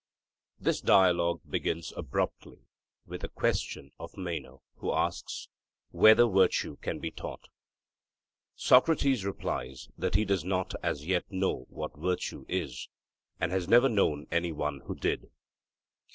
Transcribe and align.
This 0.59 0.81
Dialogue 0.81 1.41
begins 1.47 1.93
abruptly 1.95 2.65
with 3.05 3.23
a 3.23 3.29
question 3.29 3.91
of 3.99 4.17
Meno, 4.17 4.63
who 4.77 4.91
asks, 4.91 5.47
'whether 5.91 6.25
virtue 6.25 6.77
can 6.77 6.97
be 6.97 7.11
taught.' 7.11 7.49
Socrates 8.55 9.23
replies 9.23 9.89
that 9.99 10.15
he 10.15 10.25
does 10.25 10.43
not 10.43 10.73
as 10.81 11.05
yet 11.05 11.25
know 11.31 11.67
what 11.69 11.95
virtue 11.99 12.45
is, 12.49 12.89
and 13.39 13.51
has 13.51 13.67
never 13.67 13.87
known 13.89 14.25
anyone 14.31 14.79
who 14.87 14.95
did. 14.95 15.29